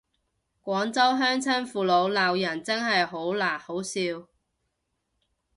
[0.63, 4.27] 廣州鄉親父老鬧人真係好嗱好笑